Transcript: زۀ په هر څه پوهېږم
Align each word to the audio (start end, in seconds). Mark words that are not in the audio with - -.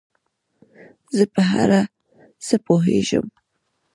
زۀ 1.15 1.25
په 1.33 1.41
هر 1.51 1.69
څه 2.45 2.55
پوهېږم 2.65 3.25